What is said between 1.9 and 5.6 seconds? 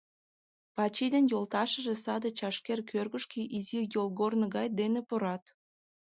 саде чашкер кӧргышкӧ изи йолгорно гай дене пурат.